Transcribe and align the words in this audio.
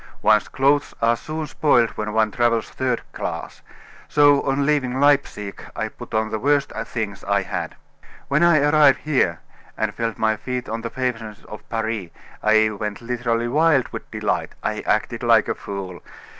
"One's 0.23 0.47
clothes 0.47 0.95
are 0.99 1.15
soon 1.15 1.45
spoiled 1.45 1.91
when 1.91 2.11
one 2.11 2.31
travels 2.31 2.71
third 2.71 3.03
class, 3.13 3.61
so 4.07 4.41
on 4.41 4.65
leaving 4.65 4.99
Leipsic 4.99 5.63
I 5.75 5.89
put 5.89 6.15
on 6.15 6.31
the 6.31 6.39
worst 6.39 6.71
things 6.87 7.23
I 7.25 7.43
had. 7.43 7.75
When 8.27 8.41
I 8.41 8.61
arrived 8.61 9.01
here, 9.01 9.41
and 9.77 9.93
felt 9.93 10.17
my 10.17 10.37
feet 10.37 10.67
on 10.67 10.81
the 10.81 10.89
pavements 10.89 11.43
of 11.43 11.69
Paris, 11.69 12.09
I 12.41 12.71
went 12.71 12.99
literally 13.03 13.47
wild 13.47 13.89
with 13.89 14.09
delight. 14.09 14.53
I 14.63 14.81
acted 14.87 15.21
like 15.21 15.47
a 15.47 15.53
fool. 15.53 15.99